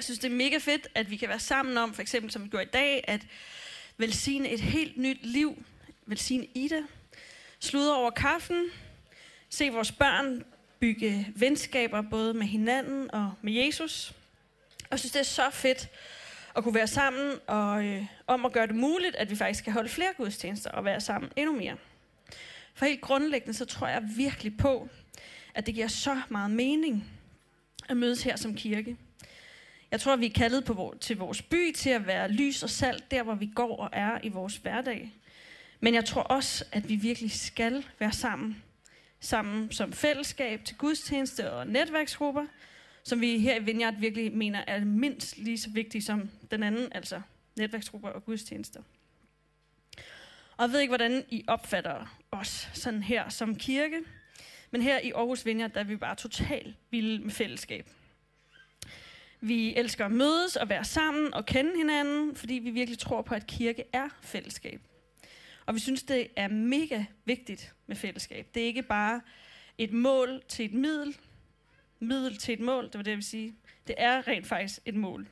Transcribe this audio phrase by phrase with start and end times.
[0.00, 2.44] Jeg synes, det er mega fedt, at vi kan være sammen om, for eksempel som
[2.44, 3.20] vi gør i dag, at
[3.96, 5.64] velsigne et helt nyt liv.
[6.06, 6.82] Velsigne Ida.
[7.58, 8.64] Sludre over kaffen.
[9.48, 10.44] Se vores børn
[10.78, 14.14] bygge venskaber både med hinanden og med Jesus.
[14.78, 15.88] Og jeg synes, det er så fedt
[16.56, 19.72] at kunne være sammen og øh, om at gøre det muligt, at vi faktisk kan
[19.72, 21.76] holde flere gudstjenester og være sammen endnu mere.
[22.74, 24.88] For helt grundlæggende, så tror jeg virkelig på,
[25.54, 27.10] at det giver så meget mening
[27.88, 28.96] at mødes her som kirke.
[29.90, 33.10] Jeg tror, vi er kaldet på, til vores by til at være lys og salt,
[33.10, 35.12] der hvor vi går og er i vores hverdag.
[35.80, 38.62] Men jeg tror også, at vi virkelig skal være sammen.
[39.20, 42.46] Sammen som fællesskab til gudstjeneste og netværksgrupper,
[43.02, 46.88] som vi her i Vineyard virkelig mener er mindst lige så vigtige som den anden,
[46.92, 47.20] altså
[47.56, 48.82] netværksgrupper og gudstjenester.
[50.56, 54.00] Og jeg ved ikke, hvordan I opfatter os sådan her som kirke,
[54.70, 57.86] men her i Aarhus Vineyard, der er vi bare totalt vilde med fællesskab.
[59.40, 63.34] Vi elsker at mødes og være sammen og kende hinanden, fordi vi virkelig tror på,
[63.34, 64.80] at kirke er fællesskab.
[65.66, 68.46] Og vi synes, det er mega vigtigt med fællesskab.
[68.54, 69.20] Det er ikke bare
[69.78, 71.16] et mål til et middel,
[72.00, 73.54] middel til et mål, det var det, jeg ville sige.
[73.86, 75.26] Det er rent faktisk et mål.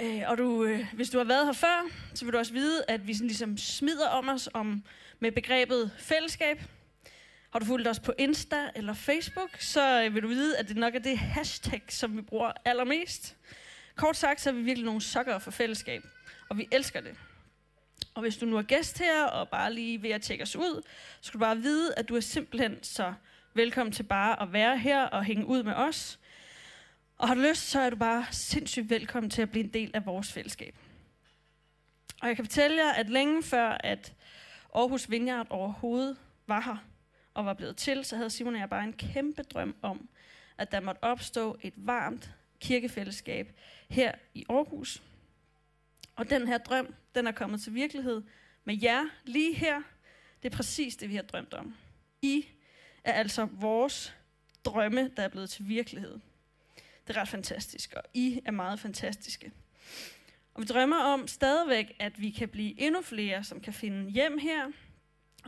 [0.00, 2.84] Øh, og du, øh, hvis du har været her før, så vil du også vide,
[2.88, 4.84] at vi sådan ligesom smider om os om,
[5.20, 6.62] med begrebet fællesskab.
[7.54, 10.76] Har du fulgt os på Insta eller Facebook, så øh, vil du vide, at det
[10.76, 13.36] nok er det hashtag, som vi bruger allermest.
[13.96, 16.02] Kort sagt, så er vi virkelig nogle sokker for fællesskab,
[16.48, 17.16] og vi elsker det.
[18.14, 20.82] Og hvis du nu er gæst her, og bare lige ved at tjekke os ud,
[21.20, 23.14] så skal du bare vide, at du er simpelthen så
[23.54, 26.18] velkommen til bare at være her og hænge ud med os.
[27.18, 29.90] Og har du lyst, så er du bare sindssygt velkommen til at blive en del
[29.94, 30.74] af vores fællesskab.
[32.22, 34.12] Og jeg kan fortælle jer, at længe før, at
[34.74, 36.16] Aarhus Vineyard overhovedet
[36.46, 36.93] var her
[37.34, 40.08] og var blevet til, så havde Simon og jeg bare en kæmpe drøm om,
[40.58, 45.02] at der måtte opstå et varmt kirkefællesskab her i Aarhus.
[46.16, 48.22] Og den her drøm, den er kommet til virkelighed
[48.64, 49.82] med jer lige her.
[50.42, 51.74] Det er præcis det, vi har drømt om.
[52.22, 52.46] I
[53.04, 54.14] er altså vores
[54.64, 56.18] drømme, der er blevet til virkelighed.
[57.06, 59.52] Det er ret fantastisk, og I er meget fantastiske.
[60.54, 64.38] Og vi drømmer om stadigvæk, at vi kan blive endnu flere, som kan finde hjem
[64.38, 64.70] her,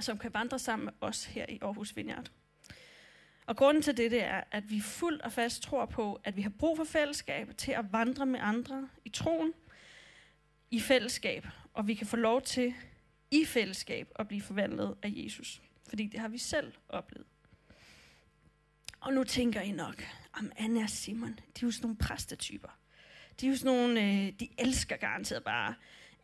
[0.02, 2.30] som kan vandre sammen med os her i Aarhus Vineyard.
[3.46, 6.42] Og grunden til det, det er, at vi fuldt og fast tror på, at vi
[6.42, 9.52] har brug for fællesskab til at vandre med andre i troen,
[10.70, 12.74] i fællesskab, og vi kan få lov til
[13.30, 15.62] i fællesskab at blive forvandlet af Jesus.
[15.88, 17.26] Fordi det har vi selv oplevet.
[19.00, 22.78] Og nu tænker I nok, om Anna og Simon, de er jo sådan nogle præstetyper.
[23.40, 25.74] De er jo sådan nogle, øh, de elsker garanteret bare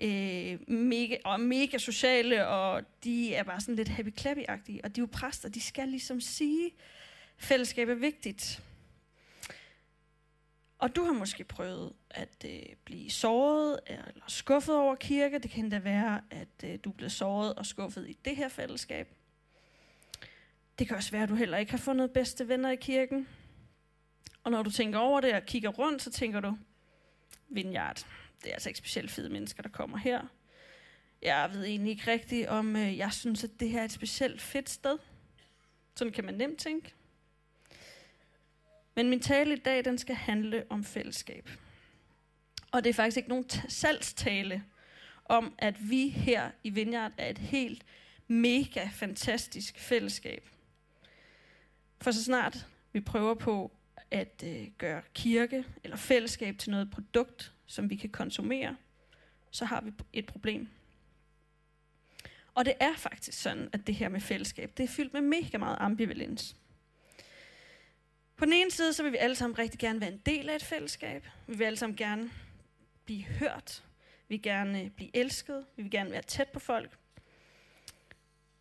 [0.02, 4.80] øh, mega, og mega sociale, og de er bare sådan lidt happy clappy -agtige.
[4.84, 6.70] Og de er jo præster, de skal ligesom sige,
[7.36, 8.62] fællesskab er vigtigt.
[10.78, 15.38] Og du har måske prøvet at øh, blive såret eller skuffet over kirke.
[15.38, 19.08] Det kan da være, at øh, du blev såret og skuffet i det her fællesskab.
[20.78, 23.28] Det kan også være, at du heller ikke har fundet bedste venner i kirken.
[24.44, 26.56] Og når du tænker over det og kigger rundt, så tænker du,
[27.54, 28.06] Vineyard,
[28.42, 30.22] det er altså ikke specielt fede mennesker, der kommer her.
[31.22, 34.40] Jeg ved egentlig ikke rigtigt, om øh, jeg synes, at det her er et specielt
[34.40, 34.98] fedt sted.
[35.94, 36.94] Sådan kan man nemt tænke.
[38.94, 41.50] Men min tale i dag, den skal handle om fællesskab.
[42.72, 44.64] Og det er faktisk ikke nogen salgstale
[45.24, 47.84] om, at vi her i Vineyard er et helt
[48.28, 50.48] mega fantastisk fællesskab.
[52.00, 53.72] For så snart vi prøver på
[54.12, 58.76] at øh, gøre kirke eller fællesskab til noget produkt, som vi kan konsumere,
[59.50, 60.68] så har vi et problem.
[62.54, 65.58] Og det er faktisk sådan, at det her med fællesskab, det er fyldt med mega
[65.58, 66.56] meget ambivalens.
[68.36, 70.54] På den ene side, så vil vi alle sammen rigtig gerne være en del af
[70.54, 71.26] et fællesskab.
[71.46, 72.30] Vi vil alle sammen gerne
[73.04, 73.84] blive hørt.
[74.28, 75.66] Vi vil gerne øh, blive elsket.
[75.76, 76.98] Vi vil gerne være tæt på folk.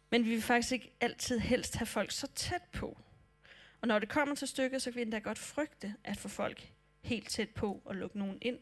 [0.09, 2.97] Men vi vil faktisk ikke altid helst have folk så tæt på.
[3.81, 6.72] Og når det kommer til stykket, så kan vi endda godt frygte at få folk
[7.02, 8.60] helt tæt på og lukke nogen ind.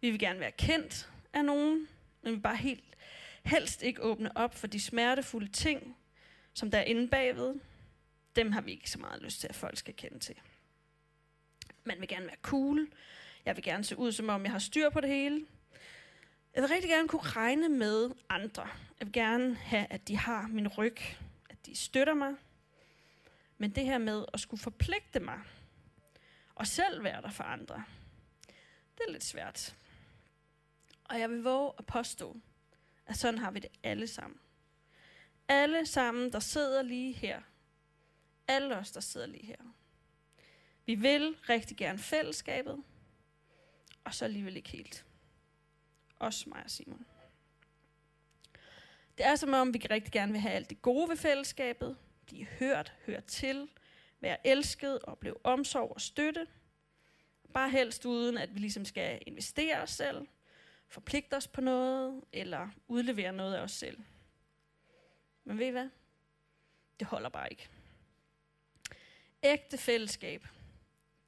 [0.00, 1.88] Vi vil gerne være kendt af nogen,
[2.22, 2.96] men vi vil bare helt
[3.44, 5.96] helst ikke åbne op for de smertefulde ting,
[6.54, 7.54] som der er inde bagved.
[8.36, 10.34] Dem har vi ikke så meget lyst til, at folk skal kende til.
[11.84, 12.88] Man vil gerne være cool.
[13.44, 15.46] Jeg vil gerne se ud, som om jeg har styr på det hele.
[16.54, 18.62] Jeg vil rigtig gerne kunne regne med andre.
[19.00, 20.96] Jeg vil gerne have, at de har min ryg,
[21.50, 22.34] at de støtter mig.
[23.58, 25.40] Men det her med at skulle forpligte mig,
[26.54, 27.84] og selv være der for andre,
[28.98, 29.76] det er lidt svært.
[31.04, 32.36] Og jeg vil våge at påstå,
[33.06, 34.40] at sådan har vi det alle sammen.
[35.48, 37.42] Alle sammen, der sidder lige her.
[38.48, 39.74] Alle os, der sidder lige her.
[40.86, 42.82] Vi vil rigtig gerne fællesskabet,
[44.04, 45.04] og så alligevel ikke helt.
[46.18, 47.06] Også mig og Simon.
[49.18, 51.96] Det er som om, vi rigtig gerne vil have alt det gode ved fællesskabet.
[52.26, 53.68] Blive hørt, hørt til,
[54.20, 56.46] være elsket, opleve omsorg og støtte.
[57.54, 60.26] Bare helst uden, at vi ligesom skal investere os selv,
[60.88, 63.98] forpligte os på noget, eller udlevere noget af os selv.
[65.44, 65.88] Men ved I hvad?
[67.00, 67.68] Det holder bare ikke.
[69.42, 70.46] Ægte fællesskab,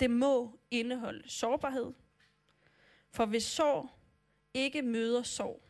[0.01, 1.93] det må indeholde sårbarhed.
[3.11, 3.91] For hvis sorg
[4.55, 5.63] ikke møder sorg,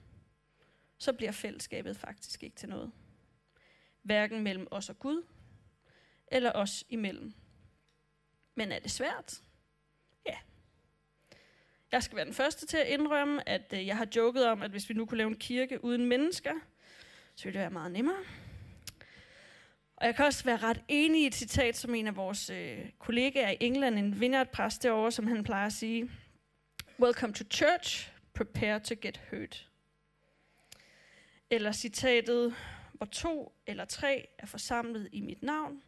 [0.99, 2.93] så bliver fællesskabet faktisk ikke til noget.
[4.09, 5.23] Hverken mellem os og Gud,
[6.29, 7.33] eller os imellem.
[8.55, 9.41] Men er det svært?
[10.27, 10.37] Ja.
[11.93, 14.71] Jeg skal være den første til at indrømme, at øh, jeg har joket om, at
[14.71, 16.53] hvis vi nu kunne lave en kirke uden mennesker,
[17.35, 18.25] så ville det være meget nemmere.
[19.97, 22.79] Og jeg kan også være ret enig i et citat, som en af vores øh,
[22.99, 26.11] kollegaer i England, en vineyard derovre, som han plejer at sige,
[27.01, 29.69] Welcome to church, prepare to get hurt.
[31.51, 32.55] Eller citatet,
[32.99, 35.83] hvor to eller tre er forsamlet i mit navn,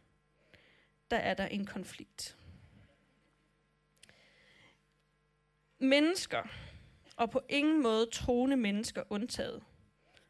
[1.11, 2.37] der er der en konflikt.
[5.79, 6.43] Mennesker,
[7.15, 9.63] og på ingen måde troende mennesker undtaget,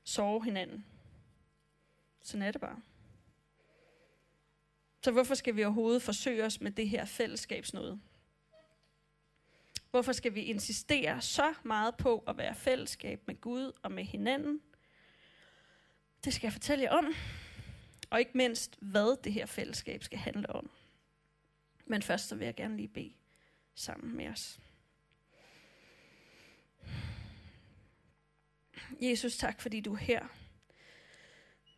[0.03, 0.85] sover hinanden.
[2.21, 2.81] Sådan er det bare.
[5.03, 8.01] Så hvorfor skal vi overhovedet forsøge os med det her fællesskabsnode?
[9.91, 14.61] Hvorfor skal vi insistere så meget på at være fællesskab med Gud og med hinanden?
[16.23, 17.13] Det skal jeg fortælle jer om.
[18.09, 20.69] Og ikke mindst, hvad det her fællesskab skal handle om.
[21.85, 23.13] Men først så vil jeg gerne lige bede
[23.75, 24.59] sammen med os.
[29.01, 30.27] Jesus, tak fordi du er her.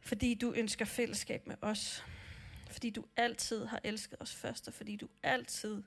[0.02, 2.06] Fordi du ønsker fællesskab med os.
[2.70, 5.84] Fordi du altid har elsket os først, og fordi du altid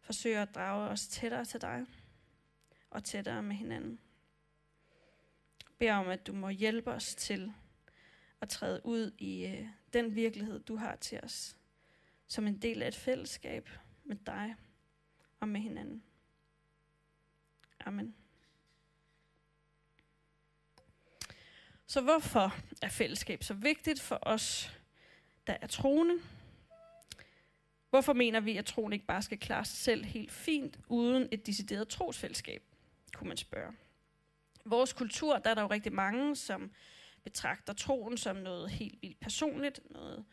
[0.00, 1.86] forsøger at drage os tættere til dig
[2.90, 3.98] og tættere med hinanden.
[5.60, 7.52] Jeg beder om, at du må hjælpe os til
[8.40, 11.56] at træde ud i øh, den virkelighed, du har til os,
[12.28, 13.70] som en del af et fællesskab
[14.04, 14.54] med dig
[15.40, 16.02] og med hinanden.
[17.80, 18.14] Amen.
[21.86, 24.76] Så hvorfor er fællesskab så vigtigt for os,
[25.46, 26.14] der er troende?
[27.90, 31.46] Hvorfor mener vi, at troen ikke bare skal klare sig selv helt fint, uden et
[31.46, 32.62] decideret trosfællesskab,
[33.14, 33.72] kunne man spørge.
[34.64, 36.70] I vores kultur, der er der jo rigtig mange, som
[37.26, 40.24] betragter troen som noget helt vildt personligt, noget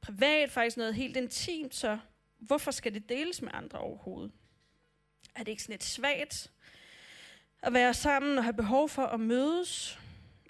[0.00, 1.98] privat, faktisk noget helt intimt, så
[2.38, 4.32] hvorfor skal det deles med andre overhovedet?
[5.34, 6.52] Er det ikke sådan lidt svagt
[7.62, 9.98] at være sammen og have behov for at mødes?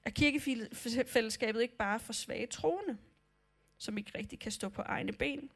[0.05, 2.99] Er kirkefællesskabet ikke bare for svage troende,
[3.79, 5.51] som ikke rigtig kan stå på egne ben?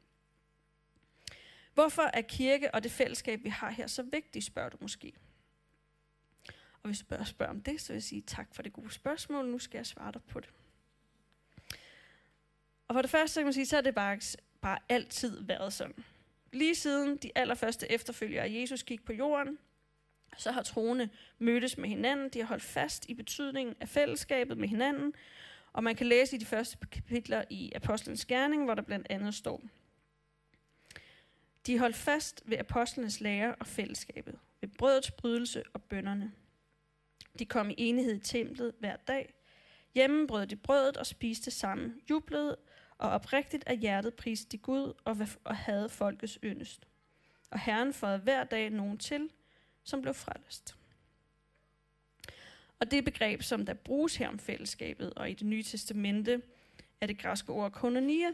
[1.73, 5.13] Hvorfor er kirke og det fællesskab, vi har her, så vigtigt, spørger du måske.
[6.83, 8.91] Og hvis du spørger, spørger om det, så vil jeg sige tak for det gode
[8.91, 9.49] spørgsmål.
[9.49, 10.49] Nu skal jeg svare dig på det.
[12.87, 14.19] Og for det første, så kan man sige, så har det bare,
[14.61, 16.03] bare altid været sådan.
[16.53, 19.57] Lige siden de allerførste efterfølgere af Jesus gik på jorden,
[20.37, 21.09] så har troende
[21.39, 22.29] mødtes med hinanden.
[22.29, 25.13] De har holdt fast i betydningen af fællesskabet med hinanden.
[25.73, 29.35] Og man kan læse i de første kapitler i Apostlenes Gerning, hvor der blandt andet
[29.35, 29.61] står,
[31.67, 36.31] de holdt fast ved apostlenes lære og fællesskabet, ved brødets brydelse og bønderne.
[37.39, 39.33] De kom i enighed i templet hver dag.
[39.93, 42.57] Hjemme brød de brødet og spiste sammen, jublede
[42.97, 46.87] og oprigtigt af hjertet priste de Gud og, og havde folkets yndest.
[47.51, 49.29] Og Herren fåede hver dag nogen til,
[49.83, 50.75] som blev frelst.
[52.79, 56.41] Og det begreb, som der bruges her om fællesskabet, og i det nye testamente,
[57.01, 58.27] er det græske ord kononia.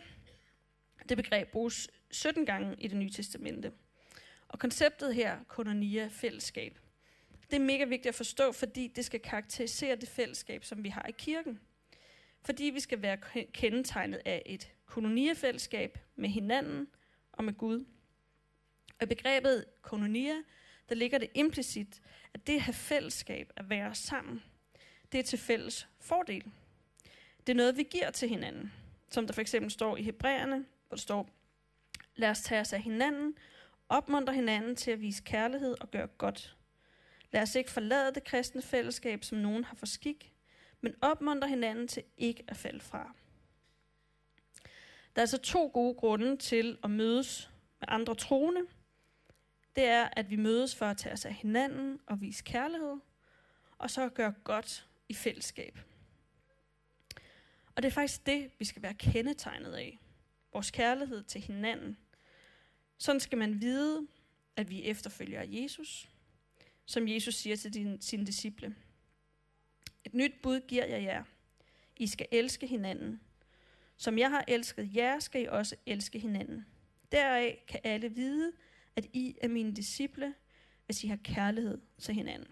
[1.09, 3.71] Det begreb bruges 17 gange i det nye testamente.
[4.47, 6.79] Og konceptet her, kononia, fællesskab,
[7.53, 11.05] det er mega vigtigt at forstå, fordi det skal karakterisere det fællesskab, som vi har
[11.09, 11.59] i kirken.
[12.41, 13.17] Fordi vi skal være
[13.53, 16.87] kendetegnet af et kolonierfællesskab med hinanden
[17.31, 17.85] og med Gud.
[18.99, 20.33] Og i begrebet kononia,
[20.89, 22.01] der ligger det implicit,
[22.33, 24.43] at det at have fællesskab, at være sammen,
[25.11, 26.43] det er til fælles fordel.
[27.47, 28.73] Det er noget, vi giver til hinanden.
[29.09, 31.29] Som der for eksempel står i Hebræerne, hvor der står,
[32.15, 33.35] lad os tage os af hinanden,
[33.89, 36.55] opmuntre hinanden til at vise kærlighed og gøre godt.
[37.33, 40.33] Lad os ikke forlade det kristne fællesskab, som nogen har for skik,
[40.81, 43.15] men opmuntre hinanden til ikke at falde fra.
[45.15, 47.49] Der er altså to gode grunde til at mødes
[47.79, 48.61] med andre troende.
[49.75, 52.97] Det er, at vi mødes for at tage os af hinanden og vise kærlighed,
[53.77, 55.79] og så gøre godt i fællesskab.
[57.75, 59.99] Og det er faktisk det, vi skal være kendetegnet af.
[60.53, 61.97] Vores kærlighed til hinanden.
[62.97, 64.07] Sådan skal man vide,
[64.55, 66.09] at vi efterfølger Jesus,
[66.85, 68.75] som Jesus siger til din, sine disciple.
[70.03, 71.23] Et nyt bud giver jeg jer.
[71.97, 73.21] I skal elske hinanden.
[73.97, 76.65] Som jeg har elsket jer, skal I også elske hinanden.
[77.11, 78.51] Deraf kan alle vide,
[78.95, 80.33] at I er mine disciple,
[80.85, 82.47] hvis I har kærlighed til hinanden.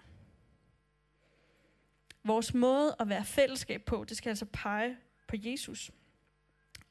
[2.24, 4.98] Vores måde at være fællesskab på, det skal altså pege
[5.28, 5.92] på Jesus.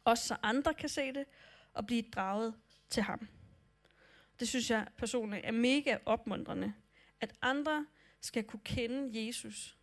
[0.05, 1.25] Også så andre kan se det
[1.75, 2.55] og blive draget
[2.91, 3.29] til ham.
[4.41, 6.73] Det synes jeg personligt er mega opmuntrende,
[7.21, 7.87] at andre
[8.21, 9.77] skal kunne kende Jesus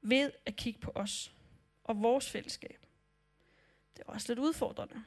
[0.00, 1.32] ved at kigge på os
[1.84, 2.86] og vores fællesskab.
[3.96, 5.04] Det er også lidt udfordrende.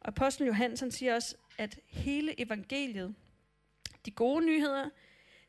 [0.00, 3.14] Og apostlen Johannes han siger også, at hele evangeliet,
[4.04, 4.90] de gode nyheder,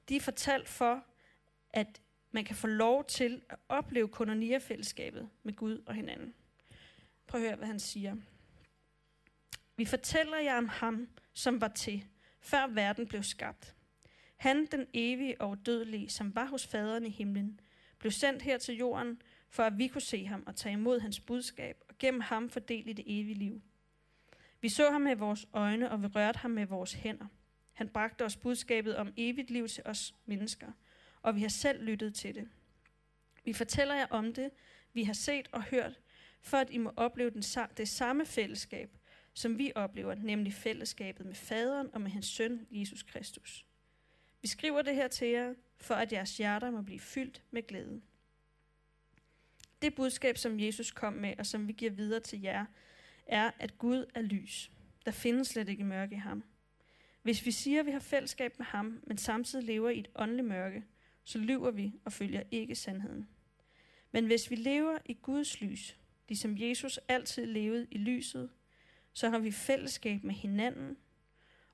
[0.10, 1.04] de er fortalt for,
[1.70, 2.02] at
[2.32, 6.34] man kan få lov til at opleve kononia-fællesskabet med Gud og hinanden.
[7.28, 8.16] Prøv at høre, hvad han siger.
[9.76, 12.06] Vi fortæller jer om ham, som var til,
[12.48, 13.76] før verden blev skabt.
[14.38, 17.60] Han, den evige og dødelige, som var hos faderen i himlen,
[18.00, 21.20] blev sendt her til jorden, for at vi kunne se ham og tage imod hans
[21.20, 23.62] budskab, og gennem ham fordele det evige liv.
[24.62, 27.26] Vi så ham med vores øjne, og vi rørte ham med vores hænder.
[27.74, 30.72] Han bragte os budskabet om evigt liv til os mennesker,
[31.22, 32.50] og vi har selv lyttet til det.
[33.46, 34.52] Vi fortæller jer om det,
[34.94, 36.00] vi har set og hørt,
[36.42, 37.44] for at I må opleve den,
[37.78, 38.97] det samme fællesskab,
[39.38, 43.66] som vi oplever, nemlig fællesskabet med faderen og med hans søn, Jesus Kristus.
[44.42, 48.02] Vi skriver det her til jer, for at jeres hjerter må blive fyldt med glæde.
[49.82, 52.66] Det budskab, som Jesus kom med, og som vi giver videre til jer,
[53.26, 54.72] er, at Gud er lys.
[55.06, 56.44] Der findes slet ikke mørke i ham.
[57.22, 60.48] Hvis vi siger, at vi har fællesskab med ham, men samtidig lever i et åndeligt
[60.48, 60.84] mørke,
[61.24, 63.30] så lyver vi og følger ikke sandheden.
[64.12, 68.50] Men hvis vi lever i Guds lys, ligesom Jesus altid levede i lyset,
[69.18, 70.98] så har vi fællesskab med hinanden,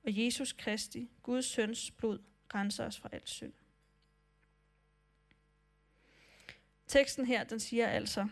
[0.03, 2.19] og Jesus Kristi, Guds søns blod,
[2.55, 3.53] renser os fra alt synd.
[6.87, 8.27] Teksten her, den siger altså,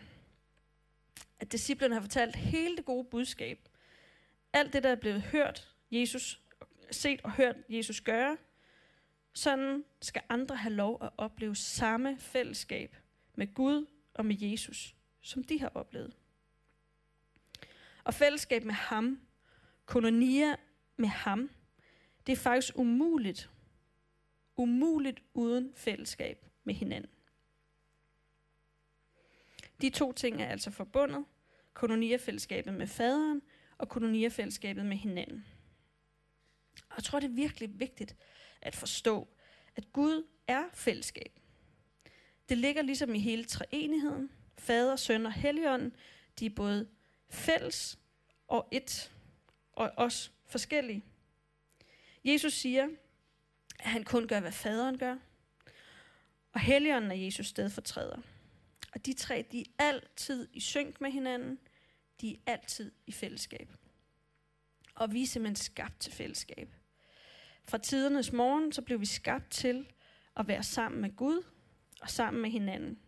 [1.40, 3.68] at disciplerne har fortalt hele det gode budskab.
[4.52, 6.40] Alt det, der er blevet hørt, Jesus,
[6.90, 8.36] set og hørt Jesus gøre,
[9.32, 12.96] sådan skal andre have lov at opleve samme fællesskab
[13.34, 16.16] med Gud og med Jesus, som de har oplevet.
[18.04, 19.20] Og fællesskab med ham,
[19.86, 20.56] kolonier
[20.96, 21.50] med ham,
[22.26, 23.50] det er faktisk umuligt.
[24.56, 27.10] Umuligt uden fællesskab med hinanden.
[29.80, 31.24] De to ting er altså forbundet.
[31.74, 33.42] Kolonierfællesskabet med faderen
[33.78, 35.46] og kolonierfællesskabet med hinanden.
[36.88, 38.16] Og jeg tror, det er virkelig vigtigt
[38.62, 39.28] at forstå,
[39.76, 41.38] at Gud er fællesskab.
[42.48, 44.30] Det ligger ligesom i hele treenigheden.
[44.58, 45.96] Fader, søn og helligånden,
[46.38, 46.88] de er både
[47.32, 47.98] fælles
[48.48, 49.12] og et,
[49.72, 51.04] og også forskellige.
[52.24, 52.88] Jesus siger,
[53.80, 55.16] at han kun gør, hvad faderen gør,
[56.52, 58.18] og helligånden er Jesus stedfortræder.
[58.94, 61.58] Og de tre, de er altid i synk med hinanden.
[62.20, 63.68] De er altid i fællesskab.
[64.94, 66.74] Og vi er simpelthen skabt til fællesskab.
[67.64, 69.86] Fra tidernes morgen, så blev vi skabt til
[70.36, 71.42] at være sammen med Gud
[72.00, 72.98] og sammen med hinanden.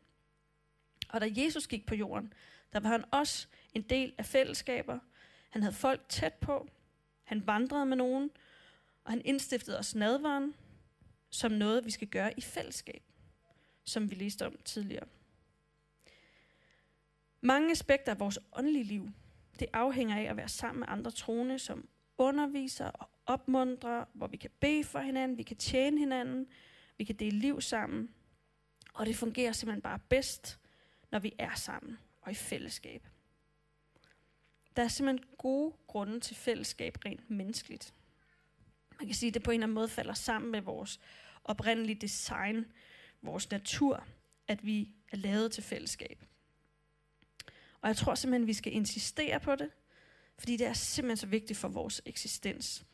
[1.08, 2.32] Og da Jesus gik på jorden,
[2.72, 4.98] der var han også en del af fællesskaber.
[5.50, 6.68] Han havde folk tæt på.
[7.24, 8.30] Han vandrede med nogen.
[9.04, 10.54] Og han indstiftede os nadvaren
[11.30, 13.02] som noget, vi skal gøre i fællesskab,
[13.84, 15.06] som vi læste om tidligere.
[17.40, 19.10] Mange aspekter af vores åndelige liv,
[19.58, 21.88] det afhænger af at være sammen med andre troende, som
[22.18, 26.46] underviser og opmuntrer, hvor vi kan bede for hinanden, vi kan tjene hinanden,
[26.98, 28.14] vi kan dele liv sammen.
[28.94, 30.60] Og det fungerer simpelthen bare bedst,
[31.10, 33.06] når vi er sammen og i fællesskab.
[34.76, 37.94] Der er simpelthen gode grunde til fællesskab rent menneskeligt.
[38.98, 41.00] Man kan sige, at det på en eller anden måde falder sammen med vores
[41.44, 42.64] oprindelige design,
[43.22, 44.06] vores natur,
[44.48, 46.24] at vi er lavet til fællesskab.
[47.80, 49.70] Og jeg tror simpelthen, at vi skal insistere på det,
[50.38, 52.84] fordi det er simpelthen så vigtigt for vores eksistens.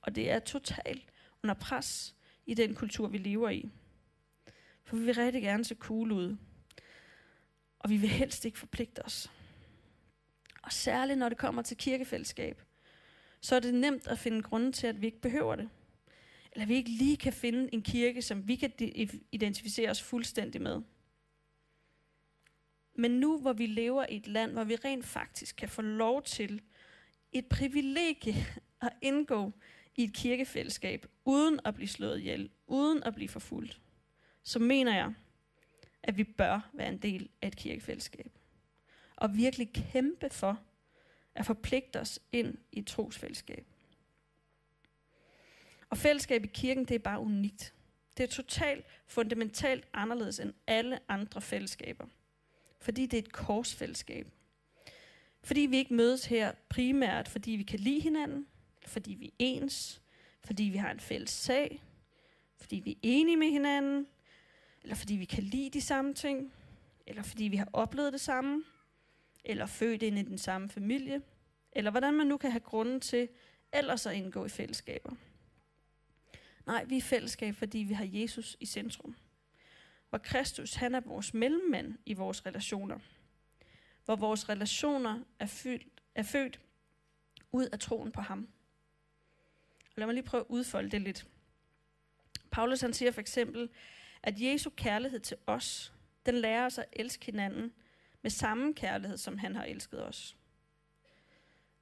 [0.00, 2.14] Og det er totalt under pres
[2.46, 3.70] i den kultur, vi lever i.
[4.84, 6.36] For vi vil rigtig gerne se cool ud.
[7.78, 9.30] Og vi vil helst ikke forpligte os.
[10.66, 12.62] Og særligt når det kommer til kirkefællesskab,
[13.40, 15.68] så er det nemt at finde grunde til, at vi ikke behøver det.
[16.52, 18.72] Eller vi ikke lige kan finde en kirke, som vi kan
[19.32, 20.82] identificere os fuldstændig med.
[22.94, 26.22] Men nu hvor vi lever i et land, hvor vi rent faktisk kan få lov
[26.22, 26.62] til
[27.32, 28.46] et privilegie
[28.82, 29.52] at indgå
[29.96, 33.80] i et kirkefællesskab, uden at blive slået ihjel, uden at blive forfulgt,
[34.42, 35.14] så mener jeg,
[36.02, 38.38] at vi bør være en del af et kirkefællesskab.
[39.16, 40.60] Og virkelig kæmpe for,
[41.34, 43.66] at forpligte os ind i et trosfællesskab.
[45.90, 47.74] Og fællesskab i kirken, det er bare unikt.
[48.16, 52.06] Det er totalt fundamentalt anderledes end alle andre fællesskaber.
[52.80, 54.26] Fordi det er et korsfællesskab.
[55.42, 58.46] Fordi vi ikke mødes her primært, fordi vi kan lide hinanden,
[58.86, 60.02] fordi vi er ens,
[60.44, 61.82] fordi vi har en fælles sag,
[62.58, 64.06] fordi vi er enige med hinanden,
[64.82, 66.52] eller fordi vi kan lide de samme ting,
[67.06, 68.64] eller fordi vi har oplevet det samme,
[69.46, 71.22] eller født ind i den samme familie,
[71.72, 73.28] eller hvordan man nu kan have grunden til
[73.72, 75.12] ellers at indgå i fællesskaber.
[76.66, 79.16] Nej, vi er fællesskab, fordi vi har Jesus i centrum.
[80.08, 82.98] Hvor Kristus, han er vores mellemmand i vores relationer.
[84.04, 86.60] Hvor vores relationer er, fyldt, er født
[87.52, 88.48] ud af troen på ham.
[89.84, 91.26] Og lad mig lige prøve at udfolde det lidt.
[92.50, 93.68] Paulus han siger for eksempel,
[94.22, 95.92] at Jesu kærlighed til os,
[96.26, 97.72] den lærer os at elske hinanden
[98.26, 100.36] med samme kærlighed, som han har elsket os.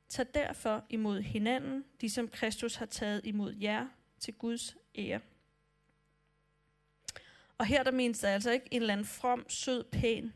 [0.08, 3.86] Tag derfor imod hinanden, ligesom Kristus har taget imod jer
[4.18, 5.20] til Guds ære.
[7.58, 10.32] Og her der menes der altså ikke en eller anden from, sød, pæn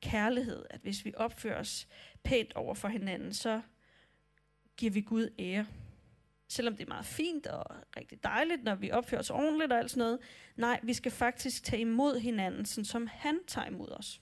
[0.00, 1.88] kærlighed, at hvis vi opfører os
[2.22, 3.60] pænt over for hinanden, så
[4.76, 5.66] giver vi Gud ære.
[6.48, 9.90] Selvom det er meget fint og rigtig dejligt, når vi opfører os ordentligt og alt
[9.90, 10.18] sådan noget.
[10.56, 14.20] Nej, vi skal faktisk tage imod hinanden, sådan som han tager imod os.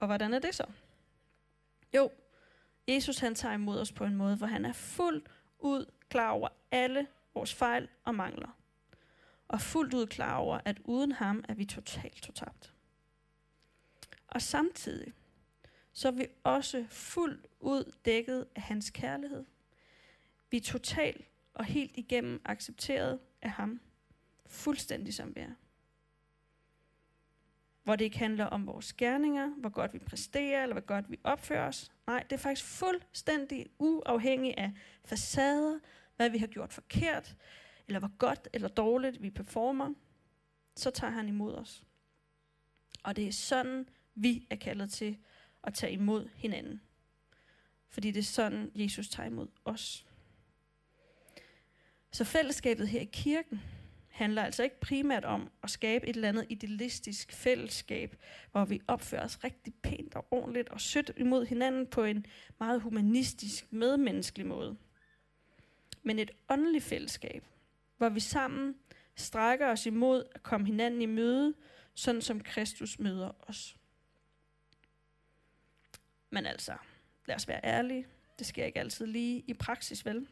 [0.00, 0.64] Og hvordan er det så?
[1.94, 2.10] Jo,
[2.88, 5.28] Jesus han tager imod os på en måde, hvor han er fuldt
[5.58, 8.56] ud klar over alle vores fejl og mangler.
[9.48, 12.74] Og fuldt ud klar over, at uden ham er vi totalt totabt.
[14.28, 15.12] Og samtidig,
[15.92, 19.44] så er vi også fuldt ud dækket af hans kærlighed.
[20.50, 23.80] Vi er totalt og helt igennem accepteret af ham.
[24.46, 25.54] Fuldstændig som vi er.
[27.84, 31.18] Hvor det ikke handler om vores gerninger, hvor godt vi præsterer, eller hvor godt vi
[31.24, 31.92] opfører os.
[32.06, 34.72] Nej, det er faktisk fuldstændig uafhængigt af
[35.04, 35.78] facader,
[36.16, 37.36] hvad vi har gjort forkert,
[37.88, 39.94] eller hvor godt eller dårligt vi performer.
[40.76, 41.84] Så tager han imod os.
[43.02, 45.18] Og det er sådan, vi er kaldet til
[45.64, 46.80] at tage imod hinanden.
[47.88, 50.06] Fordi det er sådan, Jesus tager imod os.
[52.12, 53.60] Så fællesskabet her i kirken
[54.10, 58.16] handler altså ikke primært om at skabe et eller andet idealistisk fællesskab,
[58.52, 62.26] hvor vi opfører os rigtig pænt og ordentligt og sødt imod hinanden på en
[62.60, 64.76] meget humanistisk, medmenneskelig måde.
[66.02, 67.44] Men et åndeligt fællesskab,
[67.96, 68.74] hvor vi sammen
[69.16, 71.54] strækker os imod at komme hinanden i møde,
[71.94, 73.76] sådan som Kristus møder os.
[76.30, 76.76] Men altså,
[77.26, 78.06] lad os være ærlige.
[78.38, 80.28] Det sker ikke altid lige i praksis, vel?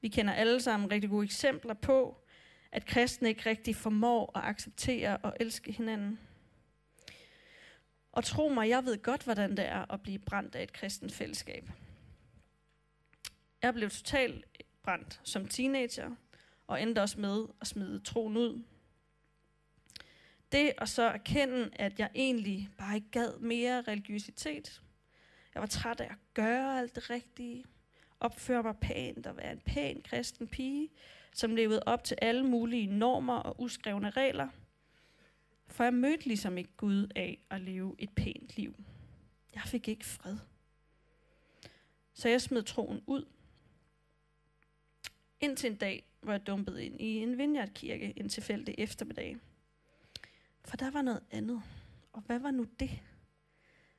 [0.00, 2.24] Vi kender alle sammen rigtig gode eksempler på,
[2.72, 6.20] at kristne ikke rigtig formår at acceptere og elske hinanden.
[8.12, 11.12] Og tro mig, jeg ved godt, hvordan det er at blive brændt af et kristent
[11.12, 11.70] fællesskab.
[13.62, 14.44] Jeg blev totalt
[14.82, 16.10] brændt som teenager,
[16.66, 18.62] og endte også med at smide troen ud.
[20.52, 24.82] Det at så erkende, at jeg egentlig bare ikke gad mere religiøsitet.
[25.54, 27.64] Jeg var træt af at gøre alt det rigtige,
[28.20, 30.88] opføre mig pænt og være en pæn kristen pige,
[31.32, 34.48] som levede op til alle mulige normer og uskrevne regler.
[35.66, 38.74] For jeg mødte ligesom ikke Gud af at leve et pænt liv.
[39.54, 40.36] Jeg fik ikke fred.
[42.14, 43.24] Så jeg smed troen ud.
[45.40, 49.36] Indtil en dag, hvor jeg dumpede ind i en vineyardkirke en tilfældig eftermiddag.
[50.64, 51.62] For der var noget andet.
[52.12, 53.02] Og hvad var nu det?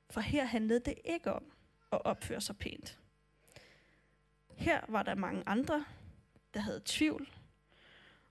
[0.09, 1.43] For her handlede det ikke om
[1.91, 2.99] at opføre sig pænt.
[4.55, 5.85] Her var der mange andre,
[6.53, 7.29] der havde tvivl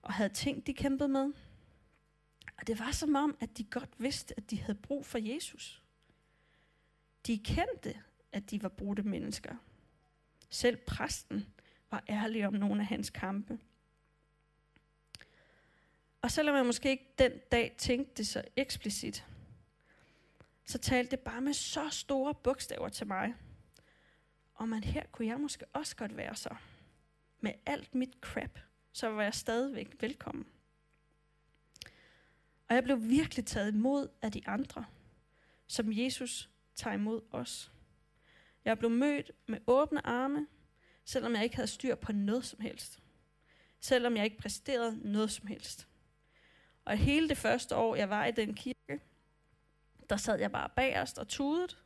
[0.03, 1.33] og havde ting, de kæmpede med.
[2.59, 5.83] Og det var som om, at de godt vidste, at de havde brug for Jesus.
[7.27, 8.01] De kendte,
[8.33, 9.57] at de var brudte mennesker.
[10.51, 11.55] Selv præsten
[11.91, 13.59] var ærlig om nogle af hans kampe.
[16.23, 19.27] Og selvom jeg måske ikke den dag tænkte det så eksplicit,
[20.65, 23.35] så talte det bare med så store bogstaver til mig.
[24.55, 26.57] Og man her kunne jeg måske også godt være så.
[27.41, 28.59] Med alt mit crap,
[28.93, 30.47] så var jeg stadigvæk velkommen.
[32.69, 34.85] Og jeg blev virkelig taget imod af de andre,
[35.67, 37.73] som Jesus tager imod os.
[38.65, 40.47] Jeg blev mødt med åbne arme,
[41.05, 43.03] selvom jeg ikke havde styr på noget som helst.
[43.81, 45.89] Selvom jeg ikke præsterede noget som helst.
[46.85, 49.01] Og hele det første år, jeg var i den kirke,
[50.11, 51.85] der sad jeg bare bagerst og tudet,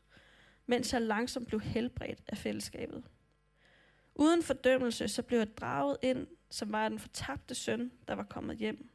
[0.66, 3.04] mens jeg langsomt blev helbredt af fællesskabet.
[4.14, 8.57] Uden fordømmelse, så blev jeg draget ind, som var den fortabte søn, der var kommet
[8.57, 8.90] hjem.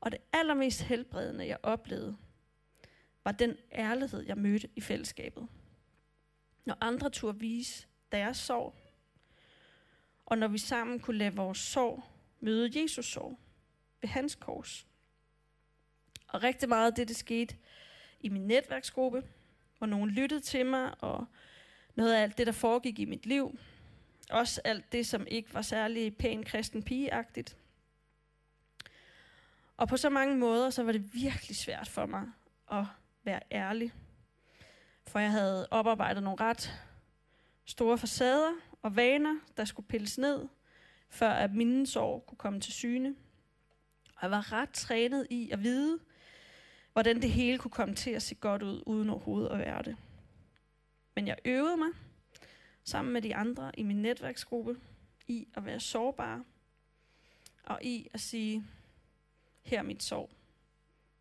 [0.00, 2.16] Og det allermest helbredende, jeg oplevede,
[3.24, 5.48] var den ærlighed, jeg mødte i fællesskabet.
[6.64, 8.74] Når andre turde vise deres sorg.
[10.26, 12.04] Og når vi sammen kunne lade vores sorg
[12.40, 13.38] møde Jesus sorg
[14.00, 14.86] ved hans kors.
[16.28, 17.56] Og rigtig meget af det, det skete
[18.20, 19.22] i min netværksgruppe,
[19.78, 21.26] hvor nogen lyttede til mig, og
[21.94, 23.58] noget af alt det, der foregik i mit liv.
[24.30, 27.56] Også alt det, som ikke var særlig pæn kristen pigeagtigt.
[29.76, 32.22] Og på så mange måder, så var det virkelig svært for mig
[32.72, 32.84] at
[33.24, 33.92] være ærlig.
[35.06, 36.80] For jeg havde oparbejdet nogle ret
[37.64, 40.48] store facader og vaner, der skulle pilles ned,
[41.08, 43.14] før at mine sorg kunne komme til syne.
[44.16, 45.98] Og jeg var ret trænet i at vide,
[46.92, 49.96] hvordan det hele kunne komme til at se godt ud, uden overhovedet at være det.
[51.20, 51.88] Men jeg øvede mig,
[52.84, 54.80] sammen med de andre i min netværksgruppe,
[55.26, 56.44] i at være sårbar,
[57.64, 58.64] og i at sige,
[59.62, 60.30] her er mit sorg.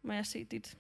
[0.02, 0.78] Må jeg se dit?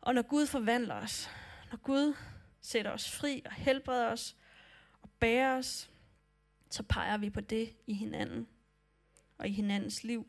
[0.00, 1.30] Og når Gud forvandler os,
[1.70, 2.16] når Gud
[2.60, 4.36] sætter os fri og helbreder os
[5.02, 5.90] og bærer os,
[6.70, 8.48] så peger vi på det i hinanden
[9.38, 10.26] og i hinandens liv.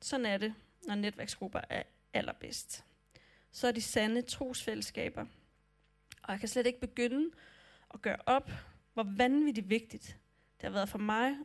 [0.00, 0.54] Sådan er det,
[0.86, 2.87] når netværksgrupper er allerbedst.
[3.52, 5.26] Så er de sande trosfællesskaber.
[6.22, 7.30] Og jeg kan slet ikke begynde
[7.94, 8.50] at gøre op,
[8.94, 10.18] hvor vanvittigt vigtigt
[10.56, 11.36] det har været for mig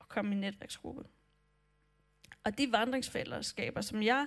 [0.00, 1.04] at komme i netværksgruppe.
[2.44, 4.26] Og de vandringsfællesskaber, som jeg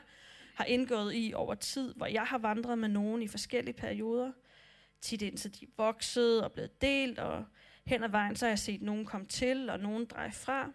[0.56, 4.32] har indgået i over tid, hvor jeg har vandret med nogen i forskellige perioder,
[5.02, 7.45] tit indtil de er vokset og blevet delt, og
[7.86, 10.71] hen ad vejen, så har jeg set nogen komme til, og nogen dreje fra.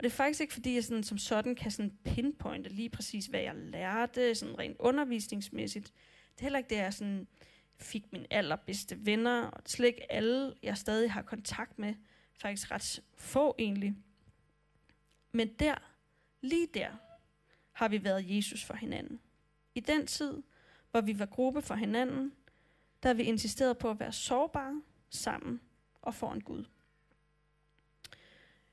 [0.00, 3.26] Og det er faktisk ikke, fordi jeg sådan, som sådan kan sådan pinpointe lige præcis,
[3.26, 5.92] hvad jeg lærte, sådan rent undervisningsmæssigt.
[6.34, 7.26] Det er heller ikke det, jeg sådan
[7.76, 11.94] fik mine allerbedste venner, og slet ikke alle, jeg stadig har kontakt med.
[12.32, 13.94] Faktisk ret få egentlig.
[15.32, 15.74] Men der,
[16.40, 16.90] lige der,
[17.72, 19.20] har vi været Jesus for hinanden.
[19.74, 20.42] I den tid,
[20.90, 22.32] hvor vi var gruppe for hinanden,
[23.02, 25.60] der har vi insisteret på at være sårbare sammen
[26.02, 26.64] og foran Gud.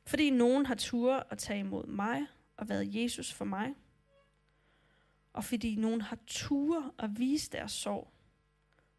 [0.08, 2.26] Fordi nogen har tur at tage imod mig
[2.58, 3.76] og været Jesus for mig.
[5.34, 8.12] Og fordi nogen har tur at vise deres sorg,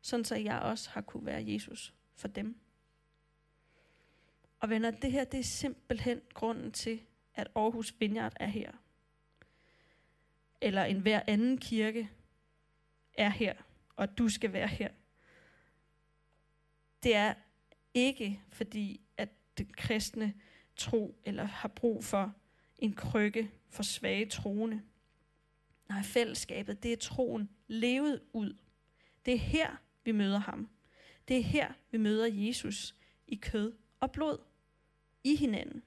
[0.01, 2.61] sådan så jeg også har kunne være Jesus for dem.
[4.61, 7.01] Og venner, det her det er simpelthen grunden til,
[7.35, 8.73] at Aarhus Vineyard er her.
[10.61, 12.11] Eller en hver anden kirke
[13.15, 13.55] er her,
[13.97, 14.91] og du skal være her.
[17.03, 17.35] Det er
[17.95, 20.35] ikke fordi, at den kristne
[20.79, 22.35] tro eller har brug for
[22.79, 24.83] en krykke for svage troende.
[25.89, 28.57] Nej, fællesskabet, det er troen levet ud.
[29.25, 30.69] Det er her, vi møder ham.
[31.29, 32.95] Det er her, vi møder Jesus
[33.27, 34.39] i kød og blod.
[35.25, 35.83] I hinanden.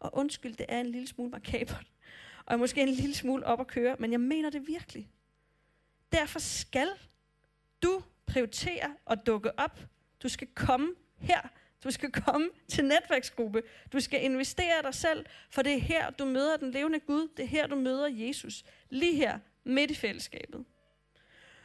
[0.00, 1.92] Og undskyld, det er en lille smule makabert.
[2.46, 5.10] Og måske en lille smule op at køre, men jeg mener det virkelig.
[6.12, 6.88] Derfor skal
[7.82, 9.80] du prioritere at dukke op.
[10.22, 11.48] Du skal komme her
[11.84, 13.62] du skal komme til netværksgruppe.
[13.92, 17.28] Du skal investere dig selv, for det er her, du møder den levende Gud.
[17.36, 18.64] Det er her, du møder Jesus.
[18.90, 20.64] Lige her, midt i fællesskabet.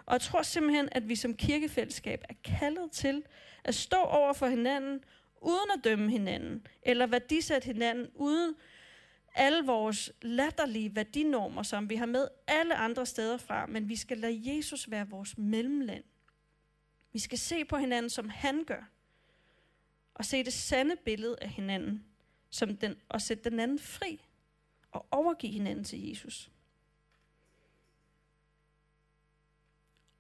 [0.06, 3.24] Og jeg tror simpelthen, at vi som kirkefællesskab er kaldet til
[3.64, 5.04] at stå over for hinanden,
[5.42, 8.56] uden at dømme hinanden, eller værdisætte hinanden, uden
[9.36, 14.18] alle vores latterlige værdinormer, som vi har med alle andre steder fra, men vi skal
[14.18, 16.04] lade Jesus være vores mellemland.
[17.14, 18.90] Vi skal se på hinanden, som han gør
[20.18, 22.06] og se det sande billede af hinanden,
[22.50, 24.26] som den, og sætte den anden fri
[24.92, 26.52] og overgive hinanden til Jesus.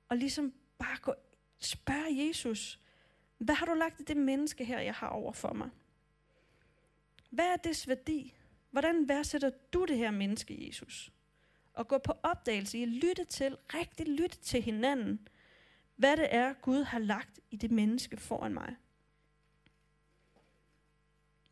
[0.10, 1.14] Og ligesom bare gå,
[1.60, 2.80] spørge Jesus,
[3.38, 5.70] hvad har du lagt i det menneske her, jeg har over for mig?
[7.30, 8.34] Hvad er dets værdi?
[8.72, 11.12] Hvordan værdsætter du det her menneske, Jesus?
[11.74, 15.28] Og gå på opdagelse i at lytte til, rigtig lytte til hinanden,
[15.96, 18.76] hvad det er, Gud har lagt i det menneske foran mig.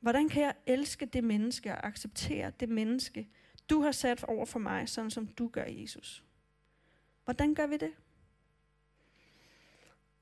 [0.06, 3.30] Hvordan kan jeg elske det menneske og acceptere det menneske,
[3.70, 6.24] du har sat over for mig, sådan som du gør, Jesus?
[7.24, 7.94] Hvordan gør vi det?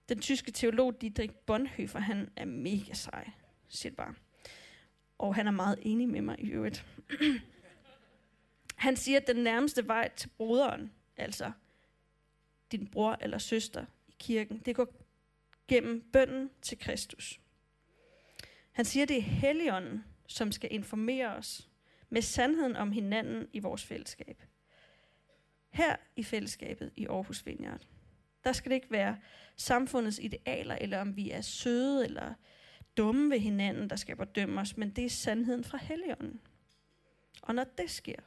[0.10, 3.30] Den tyske teolog Dietrich Bonhoeffer, han er mega sej,
[3.68, 4.16] siger bare.
[5.18, 6.86] Og han er meget enig med mig i øvrigt.
[8.76, 11.52] han siger, at den nærmeste vej til broderen, altså
[12.72, 14.96] din bror eller søster i kirken, det går
[15.68, 17.43] gennem bønden til Kristus.
[18.74, 21.70] Han siger, det er Helligånden, som skal informere os
[22.10, 24.44] med sandheden om hinanden i vores fællesskab.
[25.70, 27.82] Her i fællesskabet i Aarhus Vineyard,
[28.44, 29.18] der skal det ikke være
[29.56, 32.34] samfundets idealer, eller om vi er søde eller
[32.98, 36.42] dumme ved hinanden, der skal bedømme os, men det er sandheden fra Helligånden.
[37.42, 38.20] Og når det sker,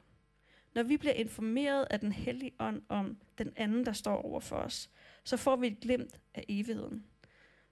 [0.74, 4.56] når vi bliver informeret af den hellige ånd om den anden, der står over for
[4.56, 4.90] os,
[5.24, 7.06] så får vi et glimt af evigheden.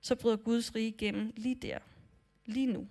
[0.01, 1.79] Så bryder Guds rige igennem lige der,
[2.47, 2.89] lige nu.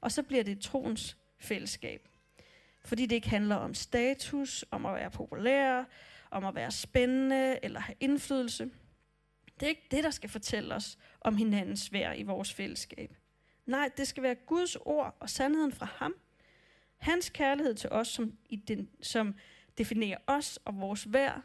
[0.00, 2.08] Og så bliver det troens fællesskab.
[2.84, 5.84] Fordi det ikke handler om status, om at være populær,
[6.30, 8.70] om at være spændende eller have indflydelse.
[9.60, 13.16] Det er ikke det, der skal fortælle os om hinandens værd i vores fællesskab.
[13.66, 16.14] Nej, det skal være Guds ord og sandheden fra ham.
[16.96, 19.34] Hans kærlighed til os, som, i den, som
[19.78, 21.42] definerer os og vores værd,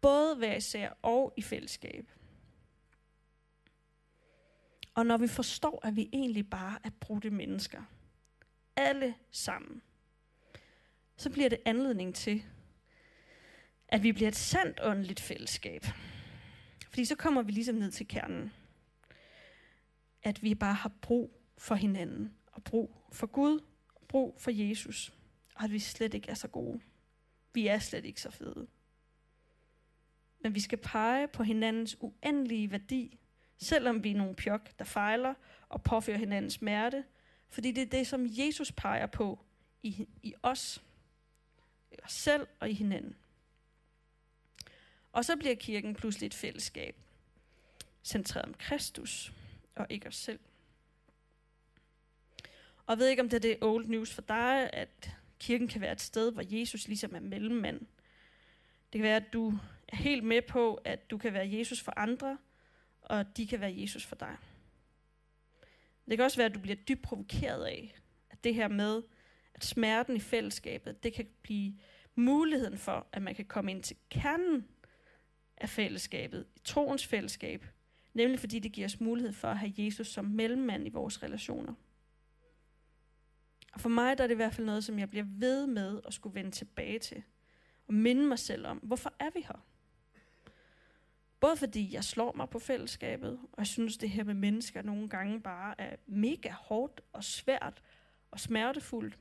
[0.00, 2.10] både hver især og i fællesskab.
[4.98, 7.82] Og når vi forstår, at vi egentlig bare er brudte mennesker,
[8.76, 9.82] alle sammen,
[11.16, 12.44] så bliver det anledning til,
[13.88, 15.84] at vi bliver et sandt åndeligt fællesskab.
[16.88, 18.52] Fordi så kommer vi ligesom ned til kernen.
[20.22, 23.60] At vi bare har brug for hinanden, og brug for Gud,
[23.94, 25.12] og brug for Jesus,
[25.54, 26.80] og at vi slet ikke er så gode.
[27.54, 28.66] Vi er slet ikke så fede.
[30.40, 33.18] Men vi skal pege på hinandens uendelige værdi,
[33.58, 35.34] selvom vi er nogle pjok, der fejler
[35.68, 37.04] og påfører hinanden smerte,
[37.48, 39.38] fordi det er det, som Jesus peger på
[39.82, 40.82] i, i os,
[41.92, 43.16] i os selv og i hinanden.
[45.12, 46.96] Og så bliver kirken pludselig et fællesskab,
[48.04, 49.32] centreret om Kristus
[49.74, 50.40] og ikke os selv.
[52.86, 55.80] Og jeg ved ikke, om det er det old news for dig, at kirken kan
[55.80, 57.80] være et sted, hvor Jesus ligesom er mellemmand.
[58.92, 59.52] Det kan være, at du
[59.88, 62.38] er helt med på, at du kan være Jesus for andre,
[63.08, 64.36] og de kan være Jesus for dig.
[66.08, 67.98] Det kan også være, at du bliver dybt provokeret af,
[68.30, 69.02] at det her med,
[69.54, 71.78] at smerten i fællesskabet, det kan blive
[72.14, 74.68] muligheden for, at man kan komme ind til kernen
[75.56, 77.66] af fællesskabet, i troens fællesskab,
[78.14, 81.74] nemlig fordi det giver os mulighed for at have Jesus som mellemmand i vores relationer.
[83.72, 86.00] Og for mig der er det i hvert fald noget, som jeg bliver ved med
[86.06, 87.22] at skulle vende tilbage til,
[87.86, 89.64] og minde mig selv om, hvorfor er vi her?
[91.40, 95.08] Både fordi jeg slår mig på fællesskabet, og jeg synes, det her med mennesker nogle
[95.08, 97.82] gange bare er mega hårdt og svært
[98.30, 99.18] og smertefuldt.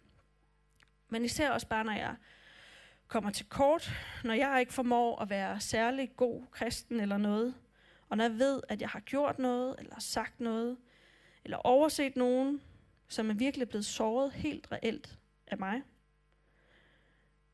[1.10, 2.15] Men især også bare, når jeg
[3.08, 3.91] kommer til kort,
[4.23, 7.56] når jeg ikke formår at være særlig god kristen eller noget,
[8.10, 10.77] og når jeg ved, at jeg har gjort noget, eller sagt noget,
[11.43, 12.62] eller overset nogen,
[13.08, 15.82] som er virkelig blevet såret helt reelt af mig,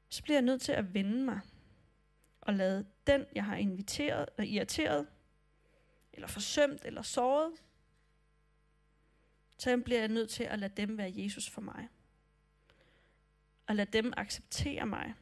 [0.09, 1.39] så bliver jeg nødt til at vende mig
[2.45, 5.07] og lade den, jeg har inviteret, eller irriteret,
[6.13, 7.51] eller forsømt, eller såret,
[9.57, 11.89] så bliver jeg nødt til at lade dem være Jesus for mig.
[13.67, 15.13] Og lade dem acceptere mig,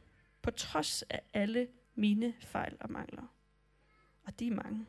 [0.41, 3.27] på trods af alle mine fejl og mangler.
[4.23, 4.85] Og de er mange.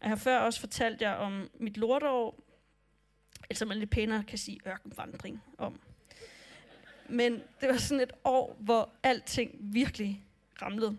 [0.00, 2.40] Jeg har før også fortalt jer om mit lorteår,
[3.50, 5.80] eller som man lidt pænere kan sige ørkenvandring om.
[7.08, 10.24] Men det var sådan et år, hvor alting virkelig
[10.62, 10.96] ramlede.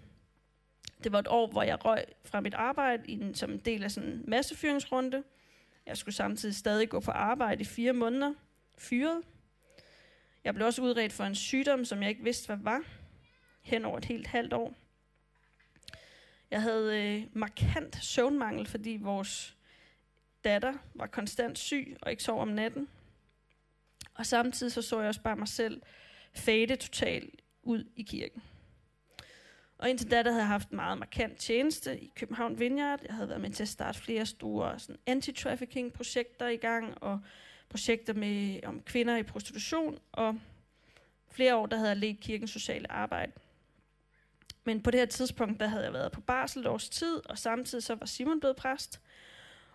[1.04, 3.84] Det var et år, hvor jeg røg fra mit arbejde i en, som en del
[3.84, 5.24] af sådan en massefyringsrunde.
[5.86, 8.34] Jeg skulle samtidig stadig gå på arbejde i fire måneder.
[8.78, 9.22] Fyret.
[10.44, 12.82] Jeg blev også udredt for en sygdom, som jeg ikke vidste, hvad var.
[13.62, 14.74] Hen over et helt halvt år.
[16.52, 19.56] Jeg havde øh, markant søvnmangel, fordi vores
[20.44, 22.88] datter var konstant syg og ikke sov om natten.
[24.15, 25.82] Og samtidig så, så jeg også bare mig selv
[26.34, 28.43] fade totalt ud i kirken.
[29.78, 32.99] Og indtil da, der havde jeg haft en meget markant tjeneste i København Vineyard.
[33.08, 37.19] Jeg havde været med til at starte flere store sådan, anti-trafficking-projekter i gang, og
[37.69, 40.39] projekter med om kvinder i prostitution, og
[41.32, 43.32] flere år, der havde jeg ledt kirkens sociale arbejde.
[44.63, 47.38] Men på det her tidspunkt, der havde jeg været på barsel et års tid, og
[47.38, 49.01] samtidig så var Simon blevet præst,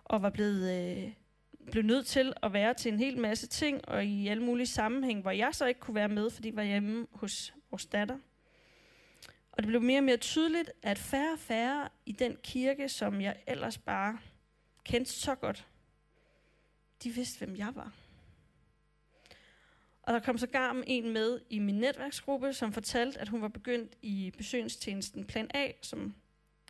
[0.03, 1.13] og var blevet, øh,
[1.71, 5.21] blev nødt til at være til en hel masse ting, og i alle mulige sammenhæng,
[5.21, 8.17] hvor jeg så ikke kunne være med, fordi jeg var hjemme hos vores datter.
[9.51, 13.21] Og det blev mere og mere tydeligt, at færre og færre i den kirke, som
[13.21, 14.19] jeg ellers bare
[14.83, 15.67] kendte så godt,
[17.03, 17.93] de vidste, hvem jeg var.
[20.03, 23.47] Og der kom så gar en med i min netværksgruppe, som fortalte, at hun var
[23.47, 26.15] begyndt i besøgstjenesten Plan A, som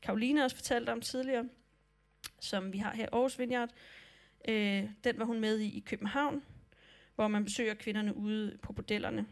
[0.02, 1.50] Karoline også fortalte om tidligere,
[2.40, 3.70] som vi har her i Aarhus Vineyard.
[4.48, 6.44] Øh, den var hun med i i København,
[7.16, 9.26] hvor man besøger kvinderne ude på bordellerne.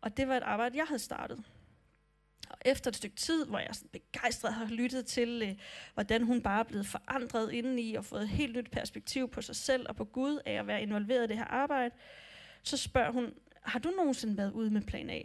[0.00, 1.44] Og det var et arbejde, jeg havde startet.
[2.48, 5.54] Og efter et stykke tid, hvor jeg sådan begejstret har lyttet til, øh,
[5.94, 9.56] hvordan hun bare er blevet forandret indeni og fået et helt nyt perspektiv på sig
[9.56, 11.94] selv og på Gud af at være involveret i det her arbejde,
[12.62, 15.22] så spørger hun, har du nogensinde været ude med plan A?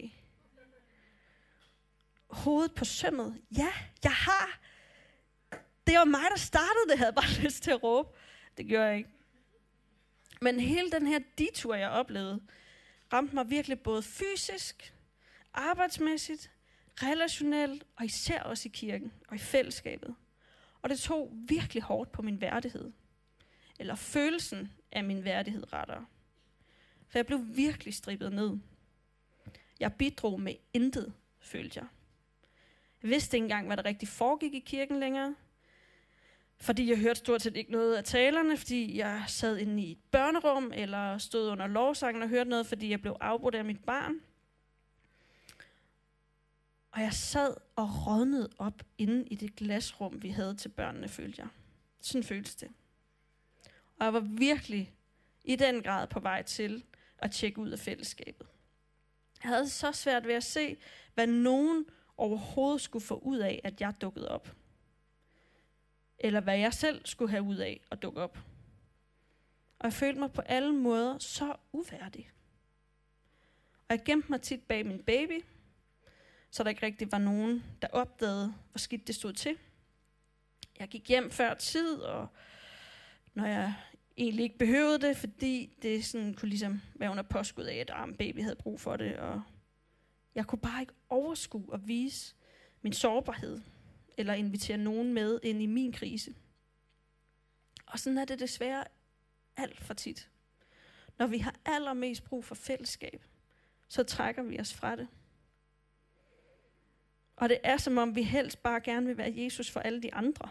[2.26, 3.40] Hovedet på sømmet.
[3.56, 3.72] Ja,
[4.04, 4.60] jeg har.
[5.86, 8.08] Det var mig, der startede det, havde jeg bare lyst til at råbe.
[8.56, 9.10] Det gjorde jeg ikke.
[10.40, 12.40] Men hele den her detur, jeg oplevede,
[13.12, 14.94] ramte mig virkelig både fysisk,
[15.54, 16.50] arbejdsmæssigt,
[17.02, 20.14] relationelt, og især også i kirken og i fællesskabet.
[20.82, 22.92] Og det tog virkelig hårdt på min værdighed.
[23.78, 26.06] Eller følelsen af min værdighed rettere.
[27.08, 28.58] For jeg blev virkelig strippet ned.
[29.80, 31.88] Jeg bidrog med intet, følte jeg.
[33.02, 35.34] Jeg vidste ikke engang, hvad der rigtig foregik i kirken længere.
[36.60, 39.98] Fordi jeg hørte stort set ikke noget af talerne, fordi jeg sad inde i et
[40.10, 44.14] børnerum, eller stod under lovsangen og hørte noget, fordi jeg blev afbrudt af mit barn.
[46.90, 51.42] Og jeg sad og rådnede op inde i det glasrum, vi havde til børnene, følte
[51.42, 51.48] jeg.
[52.00, 52.68] Sådan føltes det.
[53.98, 54.94] Og jeg var virkelig
[55.44, 56.84] i den grad på vej til
[57.18, 58.46] at tjekke ud af fællesskabet.
[59.42, 60.76] Jeg havde så svært ved at se,
[61.14, 61.86] hvad nogen
[62.16, 64.56] overhovedet skulle få ud af, at jeg dukkede op.
[66.24, 68.38] Eller hvad jeg selv skulle have ud af at dukke op.
[69.78, 72.30] Og jeg følte mig på alle måder så uværdig.
[73.88, 75.44] Og jeg gemte mig tit bag min baby,
[76.50, 79.56] så der ikke rigtig var nogen, der opdagede, hvor skidt det stod til.
[80.78, 82.28] Jeg gik hjem før tid, og
[83.34, 83.74] når jeg
[84.16, 88.16] egentlig ikke behøvede det, fordi det sådan kunne ligesom være under påskud af, at arm
[88.16, 89.42] baby havde brug for det, og
[90.34, 92.34] jeg kunne bare ikke overskue og vise
[92.82, 93.60] min sårbarhed,
[94.18, 96.34] eller invitere nogen med ind i min krise.
[97.86, 98.84] Og sådan er det desværre
[99.56, 100.28] alt for tit.
[101.18, 103.24] Når vi har allermest brug for fællesskab,
[103.88, 105.08] så trækker vi os fra det.
[107.36, 110.14] Og det er som om, vi helst bare gerne vil være Jesus for alle de
[110.14, 110.50] andre.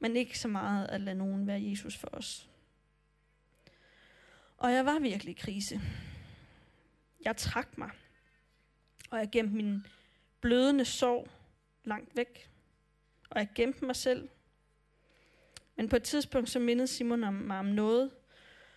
[0.00, 2.48] Men ikke så meget at lade nogen være Jesus for os.
[4.56, 5.80] Og jeg var virkelig i krise.
[7.24, 7.90] Jeg trak mig.
[9.10, 9.86] Og jeg gemte min
[10.40, 11.28] blødende sorg
[11.84, 12.50] langt væk.
[13.30, 14.28] Og jeg gemte mig selv.
[15.76, 18.10] Men på et tidspunkt så mindede Simon om mig om noget,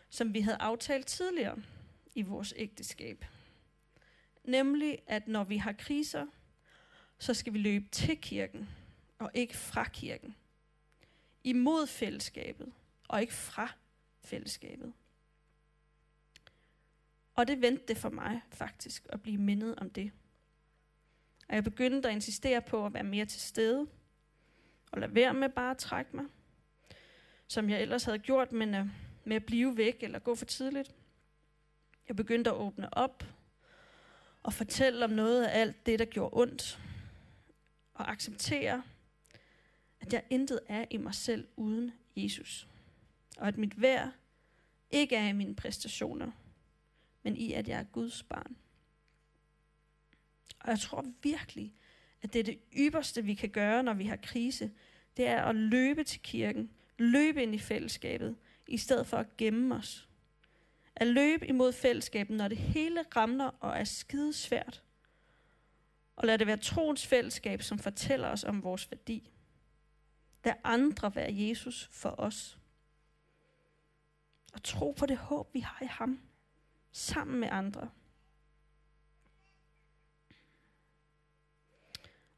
[0.09, 1.57] som vi havde aftalt tidligere
[2.15, 3.25] i vores ægteskab.
[4.43, 6.25] Nemlig, at når vi har kriser,
[7.19, 8.69] så skal vi løbe til kirken,
[9.19, 10.35] og ikke fra kirken.
[11.43, 12.73] Imod fællesskabet,
[13.07, 13.73] og ikke fra
[14.21, 14.93] fællesskabet.
[17.35, 20.11] Og det vendte det for mig faktisk at blive mindet om det.
[21.53, 23.87] Og jeg begyndte at insistere på at være mere til stede,
[24.91, 26.25] og lade være med bare at trække mig,
[27.47, 28.87] som jeg ellers havde gjort, men uh,
[29.23, 30.95] med at blive væk eller gå for tidligt.
[32.07, 33.25] Jeg begyndte at åbne op
[34.43, 36.79] og fortælle om noget af alt det, der gjorde ondt,
[37.93, 38.83] og acceptere,
[39.99, 42.67] at jeg intet er i mig selv uden Jesus.
[43.37, 44.11] Og at mit værd
[44.91, 46.31] ikke er i mine præstationer,
[47.23, 48.55] men i, at jeg er Guds barn.
[50.59, 51.73] Og jeg tror virkelig,
[52.21, 54.71] at det er det ypperste, vi kan gøre, når vi har krise.
[55.17, 58.35] Det er at løbe til kirken, løbe ind i fællesskabet,
[58.67, 60.09] i stedet for at gemme os.
[60.95, 64.83] At løbe imod fællesskabet, når det hele ramler og er skide svært.
[66.15, 69.31] Og lad det være troens fællesskab, som fortæller os om vores værdi.
[70.45, 72.57] Lad andre være Jesus for os.
[74.53, 76.19] Og tro på det håb, vi har i ham,
[76.91, 77.89] sammen med andre.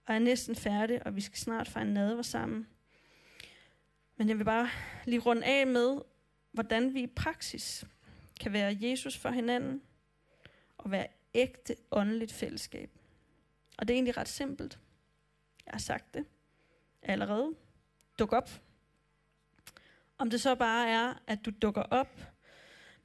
[0.05, 2.67] Og er næsten færdig, og vi skal snart fejre nadver sammen.
[4.17, 4.69] Men jeg vil bare
[5.05, 6.01] lige runde af med,
[6.51, 7.85] hvordan vi i praksis
[8.39, 9.81] kan være Jesus for hinanden,
[10.77, 12.89] og være ægte åndeligt fællesskab.
[13.77, 14.79] Og det er egentlig ret simpelt.
[15.65, 16.25] Jeg har sagt det
[17.01, 17.55] allerede.
[18.19, 18.49] Duk op.
[20.17, 22.19] Om det så bare er, at du dukker op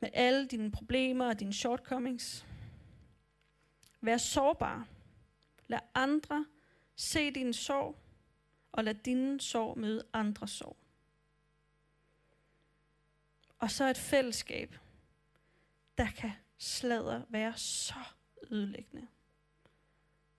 [0.00, 2.46] med alle dine problemer og dine shortcomings.
[4.00, 4.86] Vær sårbar.
[5.66, 6.46] Lad andre
[7.00, 7.98] se din sorg,
[8.72, 10.76] og lad din sorg møde andres sorg.
[13.58, 14.76] Og så et fællesskab,
[15.98, 17.94] der kan sladre være så
[18.50, 19.08] ødelæggende.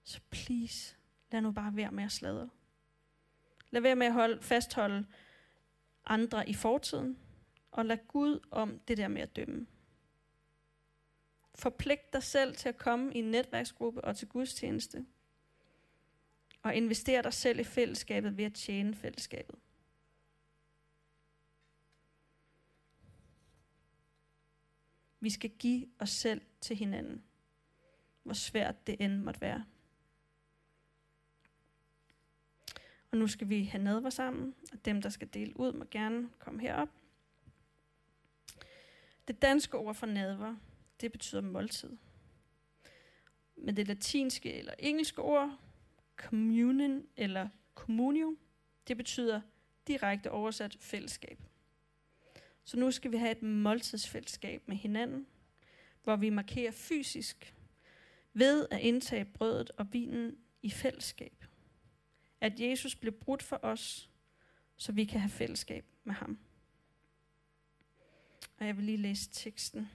[0.03, 0.95] Så please,
[1.31, 2.49] lad nu bare være med at sladre.
[3.71, 5.07] Lad være med at holde, fastholde
[6.05, 7.19] andre i fortiden,
[7.71, 9.67] og lad Gud om det der med at dømme.
[11.55, 15.05] Forpligt dig selv til at komme i en netværksgruppe og til gudstjeneste.
[16.61, 19.55] Og investere dig selv i fællesskabet ved at tjene fællesskabet.
[25.19, 27.23] Vi skal give os selv til hinanden,
[28.23, 29.65] hvor svært det end måtte være.
[33.11, 36.29] Og nu skal vi have nadver sammen, og dem, der skal dele ud, må gerne
[36.39, 36.89] komme herop.
[39.27, 40.55] Det danske ord for nadver,
[41.01, 41.97] det betyder måltid.
[43.55, 45.59] Men det latinske eller engelske ord,
[46.21, 48.37] communion eller communio,
[48.87, 49.41] det betyder
[49.87, 51.43] direkte oversat fællesskab.
[52.63, 55.27] Så nu skal vi have et måltidsfællesskab med hinanden,
[56.03, 57.55] hvor vi markerer fysisk
[58.33, 61.45] ved at indtage brødet og vinen i fællesskab.
[62.41, 64.09] At Jesus blev brudt for os,
[64.77, 66.39] så vi kan have fællesskab med ham.
[68.57, 69.89] Og jeg vil lige læse teksten.